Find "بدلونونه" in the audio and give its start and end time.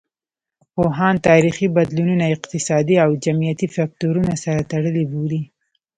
1.77-2.25